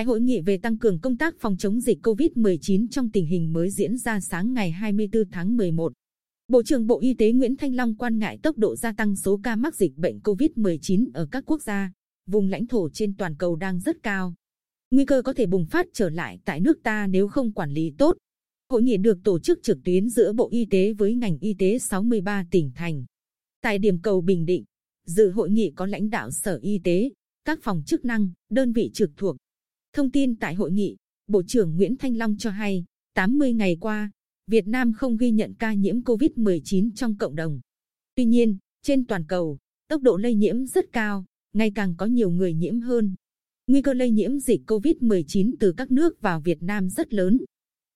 [0.00, 3.52] Tại hội nghị về tăng cường công tác phòng chống dịch COVID-19 trong tình hình
[3.52, 5.92] mới diễn ra sáng ngày 24 tháng 11,
[6.48, 9.40] Bộ trưởng Bộ Y tế Nguyễn Thanh Long quan ngại tốc độ gia tăng số
[9.42, 11.92] ca mắc dịch bệnh COVID-19 ở các quốc gia,
[12.26, 14.34] vùng lãnh thổ trên toàn cầu đang rất cao.
[14.90, 17.92] Nguy cơ có thể bùng phát trở lại tại nước ta nếu không quản lý
[17.98, 18.16] tốt.
[18.70, 21.78] Hội nghị được tổ chức trực tuyến giữa Bộ Y tế với ngành y tế
[21.78, 23.04] 63 tỉnh thành.
[23.62, 24.64] Tại điểm cầu Bình Định,
[25.06, 27.10] dự hội nghị có lãnh đạo Sở Y tế,
[27.44, 29.36] các phòng chức năng, đơn vị trực thuộc.
[29.92, 34.10] Thông tin tại hội nghị, Bộ trưởng Nguyễn Thanh Long cho hay, 80 ngày qua,
[34.46, 37.60] Việt Nam không ghi nhận ca nhiễm COVID-19 trong cộng đồng.
[38.14, 42.30] Tuy nhiên, trên toàn cầu, tốc độ lây nhiễm rất cao, ngày càng có nhiều
[42.30, 43.14] người nhiễm hơn.
[43.66, 47.38] Nguy cơ lây nhiễm dịch COVID-19 từ các nước vào Việt Nam rất lớn.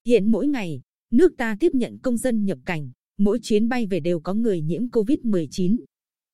[0.06, 4.00] Hiện mỗi ngày, nước ta tiếp nhận công dân nhập cảnh, mỗi chuyến bay về
[4.00, 5.76] đều có người nhiễm COVID-19.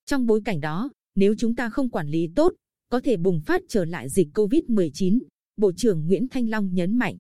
[0.07, 2.55] Trong bối cảnh đó, nếu chúng ta không quản lý tốt,
[2.89, 5.19] có thể bùng phát trở lại dịch COVID-19,
[5.61, 7.17] Bộ trưởng Nguyễn Thanh Long nhấn mạnh.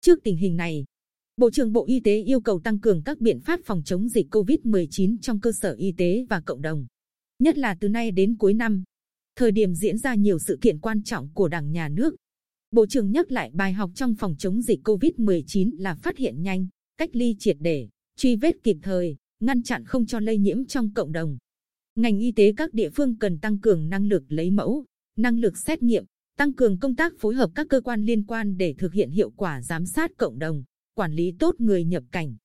[0.00, 0.84] Trước tình hình này,
[1.36, 4.26] Bộ trưởng Bộ Y tế yêu cầu tăng cường các biện pháp phòng chống dịch
[4.30, 6.86] COVID-19 trong cơ sở y tế và cộng đồng.
[7.38, 8.84] Nhất là từ nay đến cuối năm,
[9.36, 12.14] thời điểm diễn ra nhiều sự kiện quan trọng của Đảng Nhà nước.
[12.70, 16.66] Bộ trưởng nhắc lại bài học trong phòng chống dịch COVID-19 là phát hiện nhanh,
[16.96, 20.94] cách ly triệt để, truy vết kịp thời, ngăn chặn không cho lây nhiễm trong
[20.94, 21.38] cộng đồng.
[21.94, 24.84] Ngành y tế các địa phương cần tăng cường năng lực lấy mẫu,
[25.16, 26.04] năng lực xét nghiệm,
[26.40, 29.30] tăng cường công tác phối hợp các cơ quan liên quan để thực hiện hiệu
[29.30, 30.62] quả giám sát cộng đồng
[30.94, 32.36] quản lý tốt người nhập cảnh,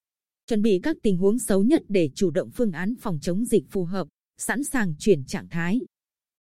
[0.47, 3.63] chuẩn bị các tình huống xấu nhất để chủ động phương án phòng chống dịch
[3.69, 5.79] phù hợp, sẵn sàng chuyển trạng thái.